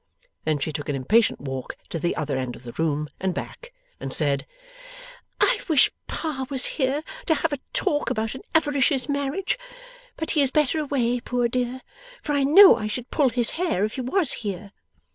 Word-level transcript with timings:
Then, 0.45 0.57
she 0.57 0.73
took 0.73 0.89
an 0.89 0.95
impatient 0.95 1.39
walk 1.41 1.75
to 1.89 1.99
the 1.99 2.15
other 2.15 2.35
end 2.35 2.55
of 2.55 2.63
the 2.63 2.71
room 2.71 3.07
and 3.19 3.35
back, 3.35 3.71
and 3.99 4.11
said, 4.11 4.47
'I 5.39 5.59
wish 5.67 5.91
Pa 6.07 6.47
was 6.49 6.65
here 6.81 7.03
to 7.27 7.35
have 7.35 7.53
a 7.53 7.59
talk 7.71 8.09
about 8.09 8.33
an 8.33 8.41
avaricious 8.55 9.07
marriage; 9.07 9.59
but 10.17 10.31
he 10.31 10.41
is 10.41 10.49
better 10.49 10.79
away, 10.79 11.19
poor 11.19 11.47
dear, 11.47 11.81
for 12.23 12.33
I 12.33 12.43
know 12.43 12.77
I 12.77 12.87
should 12.87 13.11
pull 13.11 13.29
his 13.29 13.51
hair 13.61 13.85
if 13.85 13.93
he 13.93 14.01
WAS 14.01 14.31
here. 14.41 14.71